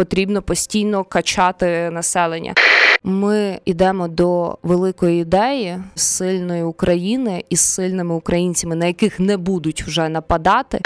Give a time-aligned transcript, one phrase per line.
[0.00, 2.54] потрібно постійно качати населення.
[3.04, 10.08] Ми йдемо до великої ідеї сильної України із сильними українцями, на яких не будуть вже
[10.08, 10.80] нападати.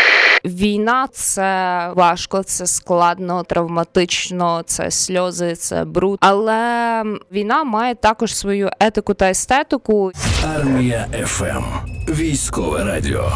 [0.44, 6.18] Війна це важко, це складно, травматично, це сльози, це бруд.
[6.20, 7.02] Але
[7.32, 10.12] війна має також свою етику та естетику.
[10.56, 11.64] Армія ФМ.
[12.08, 13.32] Військове радіо.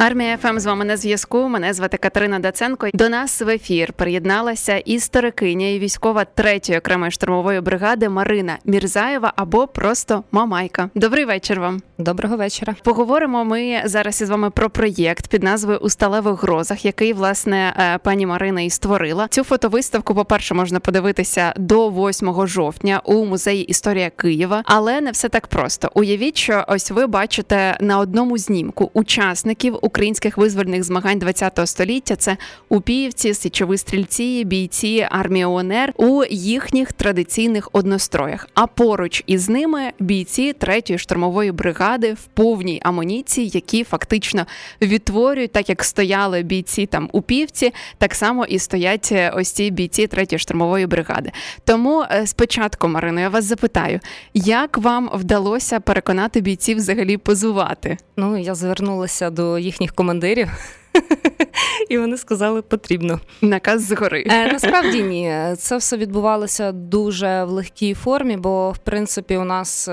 [0.00, 1.48] Армія ФМ з вами на зв'язку.
[1.48, 2.88] Мене звати Катерина Даценко.
[2.94, 9.66] До нас в ефір приєдналася історикиня і військова третьої окремої штурмової бригади Марина Мірзаєва або
[9.66, 10.90] просто Мамайка.
[10.94, 11.82] Добрий вечір вам.
[11.98, 12.74] Доброго вечора.
[12.82, 17.98] Поговоримо ми зараз із вами про проєкт під назвою У сталевих грозах, який власне е,
[17.98, 19.28] пані Марина і створила.
[19.30, 25.10] Цю фотовиставку, по перше, можна подивитися до 8 жовтня у музеї Історія Києва, але не
[25.10, 25.90] все так просто.
[25.94, 32.16] Уявіть, що ось ви бачите на одному знімку учасників українських визвольних змагань ХХ століття.
[32.16, 32.36] Це
[32.68, 38.48] упіївці, січові стрільці, бійці армії ОНР у їхніх традиційних одностроях.
[38.54, 44.46] А поруч із ними бійці третьої штурмової бригади в повній амуніції, які фактично
[44.82, 49.70] відтворюють, так як стояли бійці там у півці, так само і стоять е, ось ці
[49.70, 51.32] бійці третьої штурмової бригади.
[51.64, 54.00] Тому е, спочатку, Марино, я вас запитаю,
[54.34, 57.96] як вам вдалося переконати бійців взагалі позувати?
[58.16, 60.48] Ну я звернулася до їх їхніх командирів.
[61.88, 63.20] І вони сказали, потрібно.
[63.42, 64.24] Наказ згори.
[64.30, 65.34] Е, Насправді ні.
[65.58, 69.92] Це все відбувалося дуже в легкій формі, бо в принципі у нас е,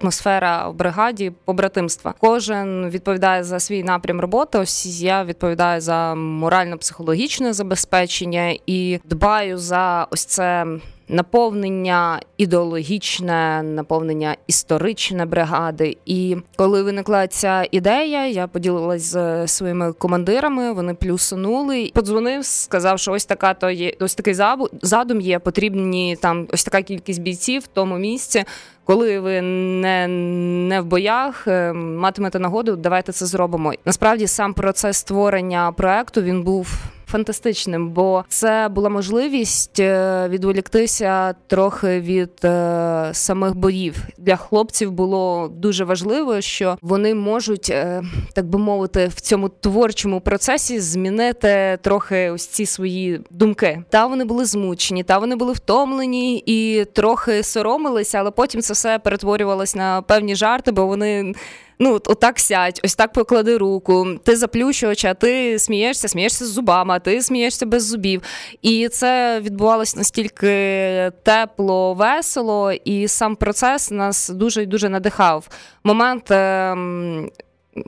[0.00, 2.14] атмосфера в бригаді побратимства.
[2.20, 4.58] Кожен відповідає за свій напрям роботи.
[4.58, 10.66] Ось я відповідаю за морально-психологічне забезпечення і дбаю за ось це
[11.08, 15.96] наповнення ідеологічне, наповнення історичне бригади.
[16.06, 20.72] І коли виникла ця ідея, я поділилась з своїми командирами.
[20.72, 21.90] Вони плюсанули.
[21.94, 24.34] Подзвонив, сказав, що ось така то є ось такий
[24.82, 25.38] задум є.
[25.38, 28.44] Потрібні там ось така кількість бійців в тому місці.
[28.84, 30.08] Коли ви не
[30.68, 33.72] не в боях е, матимете нагоду, давайте це зробимо.
[33.84, 36.68] Насправді сам процес створення проекту він був
[37.08, 43.96] фантастичним, бо це була можливість е, відволіктися трохи від е, самих боїв.
[44.18, 48.02] Для хлопців було дуже важливо, що вони можуть, е,
[48.34, 53.82] так би мовити, в цьому творчому процесі змінити трохи ось ці свої думки.
[53.90, 58.98] Та вони були змучені, та вони були втомлені і трохи соромилися, але потім це все
[58.98, 61.34] перетворювалось на певні жарти, бо вони
[61.78, 64.06] ну отак сядь, ось так поклади руку.
[64.24, 68.22] Ти заплющувач, а ти смієшся, смієшся з зубами, а ти смієшся без зубів.
[68.62, 75.48] І це відбувалося настільки тепло, весело, і сам процес нас дуже і дуже надихав.
[75.84, 76.30] Момент.
[76.30, 77.30] Ем,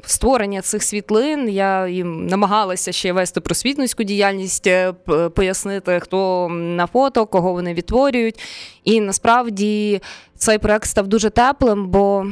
[0.04, 4.92] створення цих світлин я їм намагалася ще вести просвітницьку діяльність, е,
[5.34, 8.40] пояснити, хто на фото, кого вони відтворюють.
[8.84, 10.00] І насправді
[10.36, 12.26] цей проект став дуже теплим, бо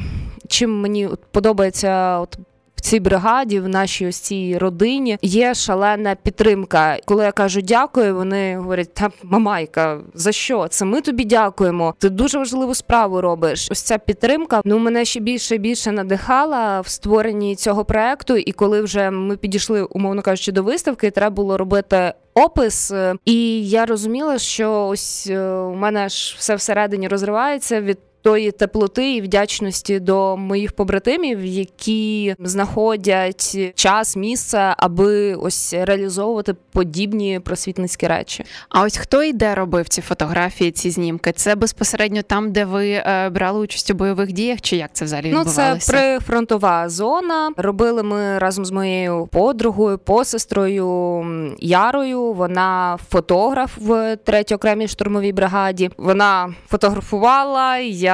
[0.49, 2.39] чим мені подобається от.
[2.79, 6.99] В цій бригаді, в нашій ось цій родині є шалена підтримка.
[7.05, 10.69] Коли я кажу дякую, вони говорять: та мамайка, за що?
[10.69, 11.95] Це ми тобі дякуємо.
[11.99, 13.69] Ти дуже важливу справу робиш.
[13.71, 18.37] Ось ця підтримка ну мене ще більше і більше надихала в створенні цього проекту.
[18.37, 22.13] І коли вже ми підійшли, умовно кажучи, до виставки, треба було робити.
[22.35, 22.93] Опис,
[23.25, 29.15] і я розуміла, що ось е, у мене ж все всередині розривається від тої теплоти
[29.15, 38.45] і вдячності до моїх побратимів, які знаходять час, місце, аби ось реалізовувати подібні просвітницькі речі.
[38.69, 41.33] А ось хто і де робив ці фотографії, ці знімки?
[41.33, 45.27] Це безпосередньо там, де ви е, брали участь у бойових діях, чи як це взагалі
[45.27, 45.73] відбувалося?
[45.75, 47.53] Ну, це прифронтова зона.
[47.57, 51.25] Робили ми разом з моєю подругою, посестрою
[51.59, 52.33] Ярою.
[52.33, 55.91] Вона фотограф в третій окремій штурмовій бригаді.
[55.99, 57.77] Вона фотографувала.
[57.79, 58.08] Я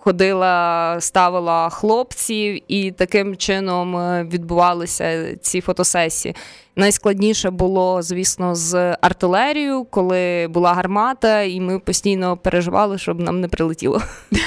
[0.00, 6.34] ходила, ставила хлопців, і таким чином е, відбувалися ці фотосесії.
[6.80, 13.48] Найскладніше було, звісно, з артилерією, коли була гармата, і ми постійно переживали, щоб нам не
[13.48, 14.02] прилетіло.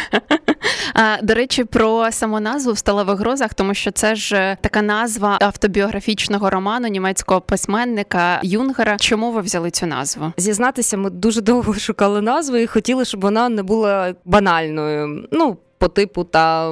[0.95, 4.81] А, До речі, про саму назву в сталевих грозах, тому що це ж е, така
[4.81, 8.97] назва автобіографічного роману німецького письменника Юнгера.
[8.97, 10.33] Чому ви взяли цю назву?
[10.37, 15.27] Зізнатися, ми дуже довго шукали назву і хотіли, щоб вона не була банальною.
[15.31, 16.71] Ну, по типу та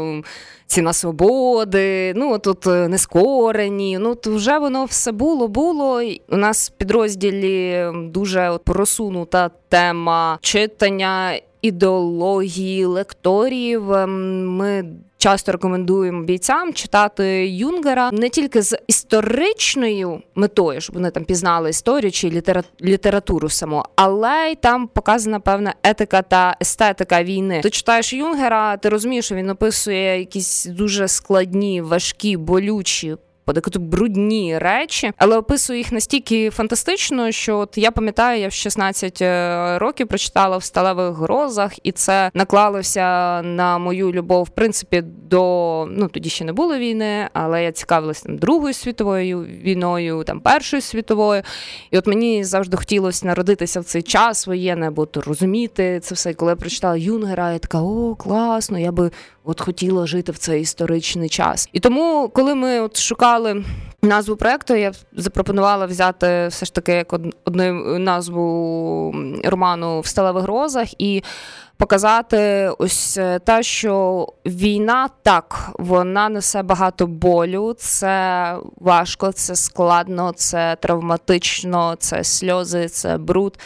[0.65, 3.97] ціна свободи, ну тут е, нескорені.
[3.97, 6.01] Ну то вже воно все було, було.
[6.29, 13.93] У нас в підрозділі дуже от просунута тема читання ідеології лекторів.
[13.93, 14.85] Ем, ми
[15.21, 22.11] часто рекомендуємо бійцям читати Юнгера не тільки з історичною метою, щоб вони там пізнали історію
[22.11, 22.43] чи
[22.81, 27.61] літературу саму, але й там показана певна етика та естетика війни.
[27.63, 33.15] Ти читаєш Юнгера, ти розумієш, що він описує якісь дуже складні, важкі, болючі
[33.45, 39.21] подекуди брудні речі, але описую їх настільки фантастично, що от я пам'ятаю, я в 16
[39.21, 45.85] е, років прочитала в сталевих грозах, і це наклалося на мою любов, в принципі, до
[45.89, 50.81] ну тоді ще не було війни, але я цікавилася там Другою світовою війною, там Першою
[50.81, 51.43] світовою.
[51.91, 56.33] І от мені завжди хотілося народитися в цей час воєнний, або то розуміти це все.
[56.33, 59.11] Коли я прочитала Юнгера, я така о, класно, я би
[59.43, 61.69] от хотіла жити в цей історичний час.
[61.73, 63.63] І тому, коли ми от шукали
[64.01, 67.13] назву проекту, я запропонувала взяти все ж таки як
[67.45, 71.23] одну назву роману в сталевих грозах і.
[71.77, 80.31] Показати ось е, те, що війна так, вона несе багато болю, це важко, це складно,
[80.35, 83.57] це травматично, це сльози, це бруд.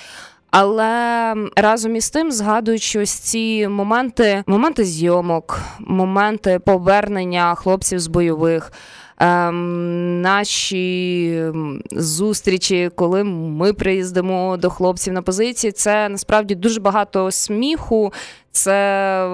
[0.57, 8.71] Але разом із тим, згадуючи ось ці моменти, моменти зйомок, моменти повернення хлопців з бойових.
[9.17, 11.43] Ем, наші
[11.91, 18.13] зустрічі, коли ми приїздимо до хлопців на позиції, це насправді дуже багато сміху,
[18.55, 19.27] це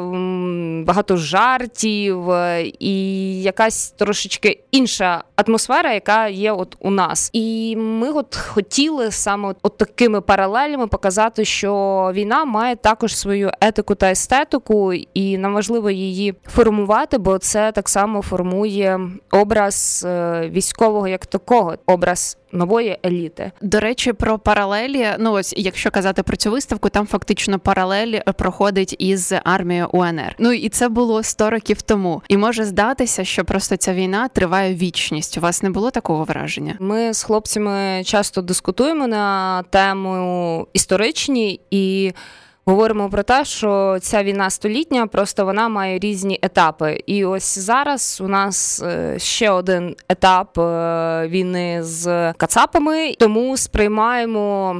[0.85, 7.29] багато жартів е, і якась трошечки інша атмосфера, яка є от у нас.
[7.33, 13.95] І ми от хотіли саме от такими паралелями показати, що війна має також свою етику
[13.95, 18.99] та естетику, і нам важливо її формувати, бо це так само формує
[19.31, 23.51] образ е, військового як такого, образ нової еліти.
[23.61, 25.07] До речі, про паралелі.
[25.19, 30.35] Ну ось, якщо казати про цю виставку, там фактично паралель е, проходить із армією УНР.
[30.39, 32.21] Ну і це було 100 років тому.
[32.27, 35.37] І може здатися, що просто ця війна триває вічність.
[35.37, 36.75] У вас не було такого враження?
[36.79, 42.11] Ми з хлопцями часто дискутуємо на тему історичні і
[42.65, 47.03] говоримо про те, що ця війна столітня, просто вона має різні етапи.
[47.05, 54.75] І ось зараз у нас е, ще один етап е, війни з Кацапами, тому сприймаємо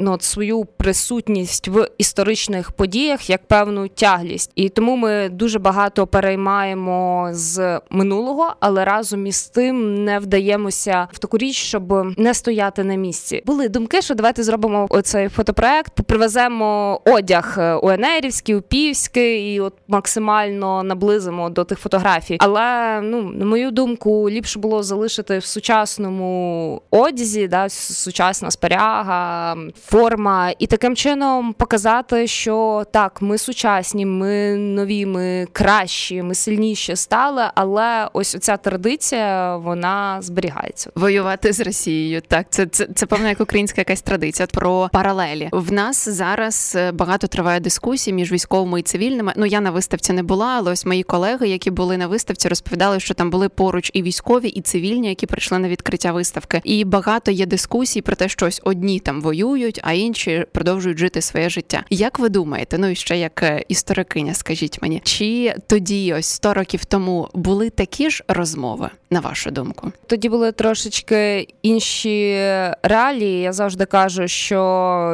[0.00, 6.06] ну, от свою присутність в історичних подіях як певну тяглість, і тому ми дуже багато
[6.06, 12.84] переймаємо з минулого, але разом із тим не вдаємося в таку річ, щоб не стояти
[12.84, 13.42] на місці.
[13.46, 21.50] Були думки, що давайте зробимо оцей фотопроект, привеземо одяг УНРівський, упівський, і от максимально наблизимо
[21.50, 22.36] до тих фотографій.
[22.40, 29.56] Але ну на мою думку, ліпше було залишити в сучасному одязі, да, сучасна споряга,
[29.90, 36.96] форма, і таким чином показати, що так, ми сучасні, ми нові, ми кращі, ми сильніші
[36.96, 40.90] стали, але ось оця традиція вона зберігається.
[40.94, 42.20] Воювати з Росією.
[42.28, 45.48] Так, це це, це певна як українська якась традиція про паралелі.
[45.52, 49.32] В нас зараз е, багато триває дискусій між військовими і цивільними.
[49.36, 53.00] Ну я на виставці не була, але ось мої колеги, які були на виставці, розповідали,
[53.00, 56.60] що там були поруч і військові, і цивільні, які прийшли на відкриття виставки.
[56.64, 61.22] І багато є дискусій про те, що ось одні там воюють а інші продовжують жити
[61.22, 61.84] своє життя.
[61.90, 62.78] Як ви думаєте?
[62.78, 67.70] Ну і ще як е, історикиня, скажіть мені, чи тоді, ось 100 років тому, були
[67.70, 69.92] такі ж розмови, на вашу думку?
[70.06, 72.34] Тоді були трошечки інші
[72.82, 73.40] реалії.
[73.40, 74.60] Я завжди кажу, що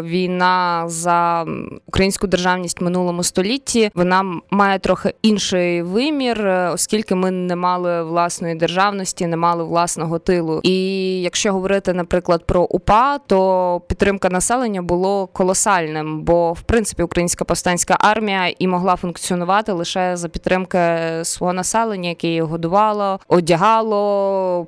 [0.04, 1.46] війна за
[1.87, 8.02] українську державність в минулому столітті вона має трохи інший вимір, е, оскільки ми не мали
[8.02, 10.61] власної державності, не мали власного тилу.
[10.62, 10.76] І
[11.23, 17.97] якщо говорити, наприклад, про УПА, то підтримка населення було колосальним, бо в принципі українська повстанська
[18.00, 20.78] армія і могла функціонувати лише за підтримки
[21.23, 23.86] свого населення, яке її годувало, одягало,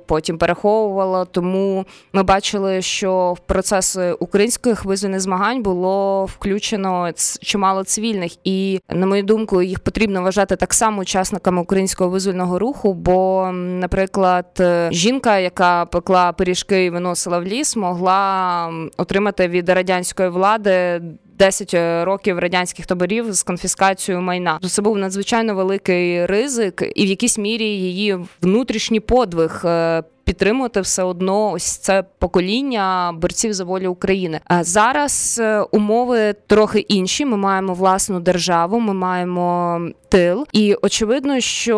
[0.05, 1.25] потім переховувало.
[1.25, 7.11] Тому ми бачили, що в процес українських визвольних змагань було включено
[7.41, 12.93] чимало цивільних, і на мою думку, їх потрібно вважати так само учасниками українського визвольного руху.
[12.93, 21.01] Бо, наприклад, жінка, яка пекла пиріжки і виносила в ліс, могла отримати від радянської влади.
[21.39, 24.59] 10 е, років радянських таборів з конфіскацією майна.
[24.69, 31.03] Це був надзвичайно великий ризик, і в якійсь мірі її внутрішній подвиг е, підтримувати все
[31.03, 34.39] одно ось це покоління борців за волю України.
[34.45, 37.25] А зараз е, умови трохи інші.
[37.25, 41.77] Ми маємо власну державу, ми маємо тил, і очевидно, що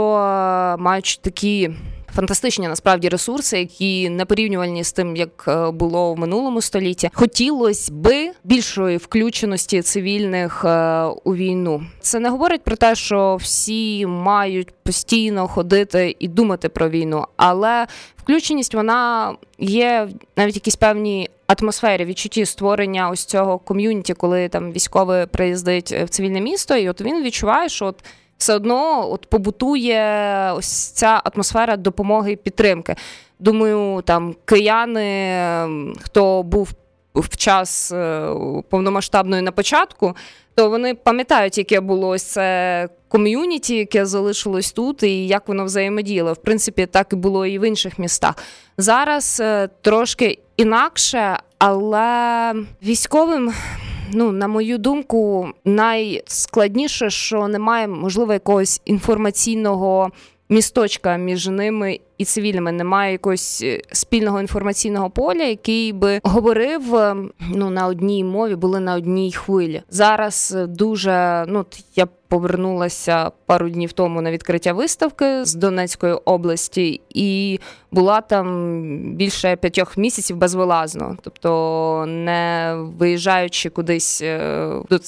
[0.80, 1.70] маючи такі
[2.16, 7.10] фантастичні насправді ресурси, які не порівнювальні з тим, як е, було в минулому столітті.
[7.14, 11.84] Хотілося би більшої включеності цивільних е, у війну.
[12.00, 17.88] Це не говорить про те, що всі мають постійно ходити і думати про війну, але
[18.18, 25.26] включеність вона є навіть якісь певні атмосфері відчутті створення ось цього ком'юніті, коли там військовий
[25.26, 28.04] приїздить в цивільне місто, і от він відчуває, що от
[28.42, 32.96] все одно от побутує ось ця атмосфера допомоги і підтримки.
[33.40, 36.72] Думаю, там кияни, хто був
[37.16, 38.28] в час е,
[38.70, 40.16] повномасштабної на початку,
[40.56, 46.34] то вони пам'ятають, яке було ось це ком'юніті, яке залишилось тут, і як воно взаємодіяло.
[46.34, 48.36] В принципі, так і було і в інших містах.
[48.78, 53.54] Зараз е, трошки інакше, але військовим.
[54.14, 60.12] Ну, на мою думку, найскладніше, що немає можливо якогось інформаційного
[60.50, 62.72] місточка між ними і цивільними.
[62.72, 67.16] Немає якогось е, спільного інформаційного поля, який би говорив е,
[67.50, 69.82] ну на одній мові, були на одній хвилі.
[69.90, 77.02] Зараз е, дуже ну я повернулася пару днів тому на відкриття виставки з Донецької області,
[77.10, 77.60] і
[77.92, 84.24] була там більше п'ятьох місяців безвилазно, тобто не виїжджаючи кудись
[84.90, 85.00] до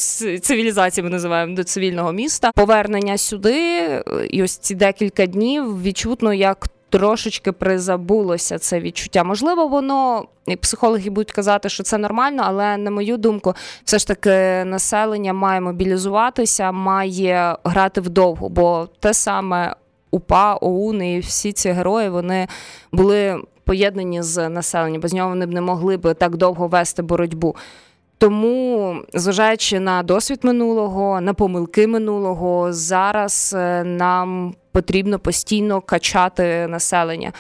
[0.42, 2.52] цивілізації, ми називаємо до цивільного міста.
[2.56, 3.90] Повернення сюди,
[4.30, 9.24] і ось ці декілька днів відчутно як трошечки призабулося це відчуття.
[9.24, 14.08] Можливо, воно і психологи будуть казати, що це нормально, але на мою думку, все ж
[14.08, 19.76] таки населення має мобілізуватися, має грати вдовго, бо те саме
[20.12, 22.48] УПА, ОУН і всі ці герої вони
[22.92, 25.02] були поєднані з населенням.
[25.02, 27.56] Без нього вони б не могли б так довго вести боротьбу.
[28.24, 37.32] Тому, зважаючи на досвід минулого, на помилки минулого, зараз е, нам потрібно постійно качати населення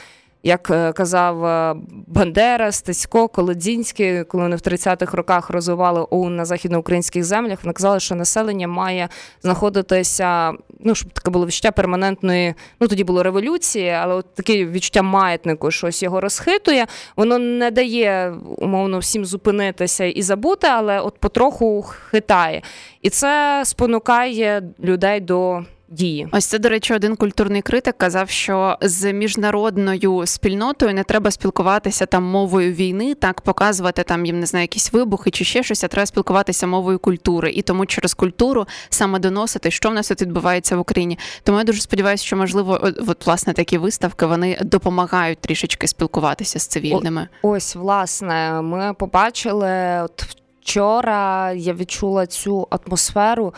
[0.44, 1.76] як е, казав е,
[2.08, 8.00] Бандера, Стецько, Колодзінський, коли вони в 30-х роках розвивали ОУН на західноукраїнських землях, вони казали,
[8.00, 9.10] що населення має
[9.42, 12.54] знаходитися, ну щоб таке було відчуття перманентної.
[12.80, 16.88] Ну тоді було революції, але от таке відчуття маятнику, щось його розхитує.
[17.16, 22.62] Воно не дає умовно всім зупинитися і забути, але от потроху хитає,
[23.02, 26.28] і це спонукає людей до дії.
[26.32, 32.06] Ось це, до речі, один культурний критик казав, що з міжнародною спільнотою не треба спілкуватися
[32.06, 35.88] там мовою війни, так показувати там їм не знаю, якісь вибухи чи ще щось, а
[35.88, 37.52] треба спілкуватися мовою культури.
[37.52, 41.18] І тому через культуру саме доносити, що в нас тут відбувається в Україні.
[41.44, 46.68] Тому я дуже сподіваюся, що можливо, от власне такі виставки вони допомагають трішечки спілкуватися з
[46.68, 47.28] цивільними.
[47.42, 51.52] Ось, власне, ми побачили от вчора.
[51.52, 53.54] Я відчула цю атмосферу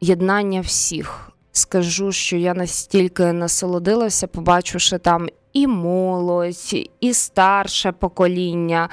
[0.00, 1.27] єднання всіх
[1.58, 8.88] скажу, що я настільки насолодилася, побачивши там і молодь, і старше покоління,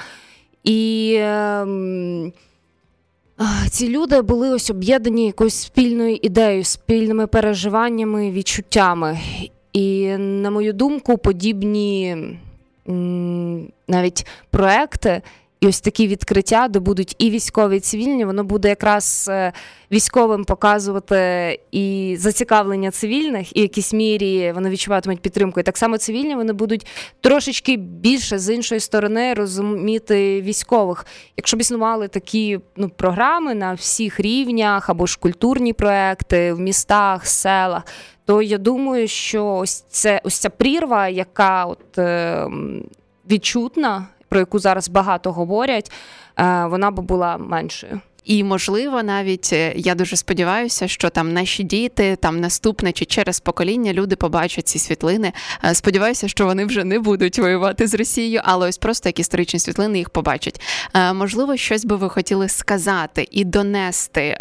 [0.64, 1.66] і е,
[3.70, 9.18] ці люди були ось об'єднані якоюсь спільною ідеєю, спільними переживаннями, відчуттями.
[9.72, 12.16] І, на мою думку, подібні
[13.88, 15.22] навіть проекти.
[15.60, 19.52] І ось такі відкриття, де будуть і військові, і цивільні, воно буде якраз е,
[19.92, 25.60] військовим показувати і зацікавлення цивільних, і в якійсь мірі вони відчуватимуть підтримку.
[25.60, 26.86] І так само цивільні вони будуть
[27.20, 31.06] трошечки більше з іншої сторони розуміти військових.
[31.36, 37.26] Якщо б існували такі ну, програми на всіх рівнях або ж культурні проекти в містах,
[37.26, 37.82] селах,
[38.24, 42.46] то я думаю, що ось це ось ця прірва, яка от е,
[43.30, 45.92] відчутна про яку зараз багато говорять,
[46.38, 48.00] е, вона б була меншою.
[48.24, 53.40] І можливо, навіть е, я дуже сподіваюся, що там наші діти, там наступне чи через
[53.40, 55.32] покоління люди побачать ці світлини.
[55.64, 59.60] Е, сподіваюся, що вони вже не будуть воювати з Росією, але ось просто як історичні
[59.60, 60.60] світлини їх побачать.
[61.14, 64.38] Можливо, щось би ви хотіли сказати і донести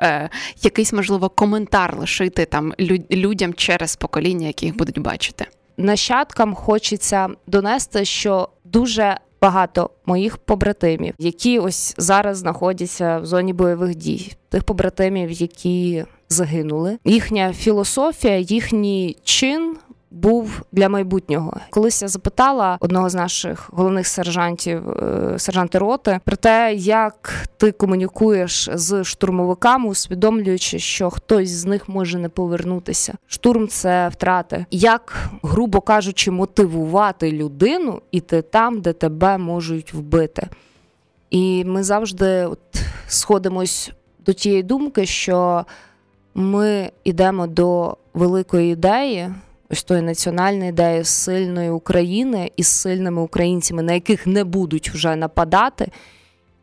[0.61, 2.73] якийсь, можливо, коментар лишити там
[3.11, 5.45] людям через покоління, які їх будуть бачити.
[5.77, 13.95] Нащадкам хочеться донести, що дуже багато моїх побратимів, які ось зараз знаходяться в зоні бойових
[13.95, 16.97] дій, тих побратимів, які загинули.
[17.05, 19.75] Їхня філософія, їхній чин
[20.15, 21.57] був для майбутнього.
[21.69, 27.71] Колись я запитала одного з наших головних сержантів, е, сержанти роти, про те, як ти
[27.71, 33.13] комунікуєш з штурмовиками, усвідомлюючи, що хтось з них може не повернутися.
[33.27, 34.65] Штурм це втрати.
[34.71, 40.47] Як, грубо кажучи, мотивувати людину іти там, де тебе можуть вбити.
[41.29, 42.59] І ми завжди от
[43.07, 43.91] сходимось
[44.25, 45.65] до тієї думки, що
[46.35, 49.29] ми йдемо до великої ідеї
[49.69, 55.91] ось тої національної ідеї сильної України із сильними українцями, на яких не будуть вже нападати.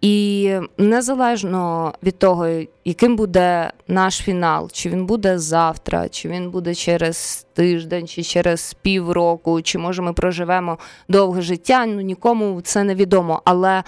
[0.00, 2.48] І незалежно від того,
[2.84, 8.74] яким буде наш фінал, чи він буде завтра, чи він буде через тиждень, чи через
[8.82, 10.78] півроку, чи може ми проживемо
[11.08, 13.42] довге життя, ну нікому це не відомо.
[13.44, 13.82] Але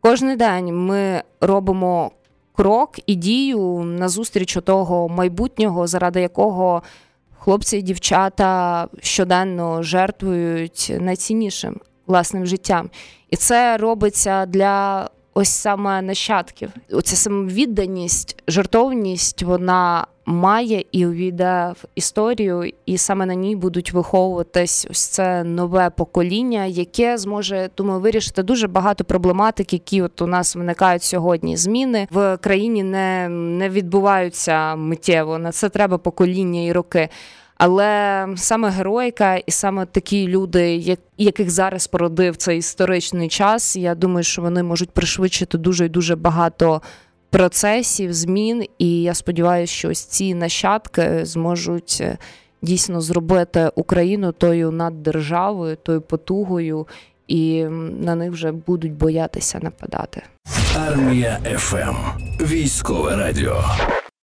[0.00, 2.10] кожен день ми робимо
[2.52, 6.82] крок і дію назустріч того майбутнього, заради якого
[7.46, 12.90] хлопці і дівчата щоденно жертвують найціннішим власним життям.
[13.30, 16.70] І це робиться для ось саме нащадків.
[16.92, 24.86] Оця самовідданість, жертовність вона має і увійде в історію, і саме на ній будуть виховуватись
[24.90, 30.56] ось це нове покоління, яке зможе думаю, вирішити дуже багато проблематик, які от у нас
[30.56, 31.56] виникають сьогодні.
[31.56, 35.38] Зміни в країні не, не відбуваються миттєво.
[35.38, 37.08] На це треба покоління і роки.
[37.58, 44.24] Але саме героїка і саме такі люди, яких зараз породив цей історичний час, я думаю,
[44.24, 46.82] що вони можуть пришвидшити дуже і дуже багато
[47.30, 48.64] процесів, змін.
[48.78, 52.18] І я сподіваюся, що ось ці нащадки зможуть е,
[52.62, 56.86] дійсно зробити Україну тою наддержавою, тою потугою,
[57.28, 57.64] і
[58.00, 60.22] на них вже будуть боятися нападати.
[60.88, 61.96] Армія ФМ.
[62.40, 63.64] Військове радіо.